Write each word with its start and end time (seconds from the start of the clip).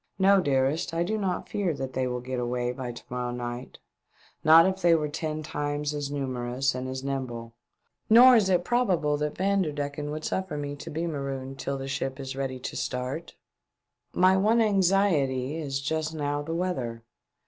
No, 0.17 0.41
dearest, 0.41 0.95
I 0.95 1.03
do 1.03 1.15
not 1.15 1.47
fear 1.47 1.75
that 1.75 1.93
they 1.93 2.07
will 2.07 2.21
get 2.21 2.39
away 2.39 2.71
by 2.71 2.91
to 2.91 3.03
morrow 3.11 3.29
night— 3.29 3.77
not 4.43 4.65
if 4.65 4.81
they 4.81 4.95
were 4.95 5.07
ten 5.07 5.43
times 5.43 5.93
as 5.93 6.09
numerous 6.09 6.73
and 6.73 6.87
as 6.89 7.03
nimble; 7.03 7.53
nor 8.09 8.35
is 8.35 8.49
it 8.49 8.63
probable 8.63 9.15
that 9.17 9.37
Vanderdecken 9.37 10.09
would 10.09 10.25
suffer 10.25 10.57
me 10.57 10.75
to 10.75 10.89
be 10.89 11.05
marooned 11.05 11.59
till 11.59 11.77
the 11.77 11.87
458 11.87 11.87
THE 11.87 11.89
DEATH 11.89 11.89
SHIP 11.91 12.13
ship 12.17 12.19
is 12.19 12.35
ready 12.35 12.59
to 12.59 12.75
start. 12.75 13.35
My 14.11 14.35
one 14.35 14.59
anxiety 14.59 15.57
is 15.57 15.79
just 15.79 16.15
now 16.15 16.41
the 16.41 16.55
weather. 16.55 17.03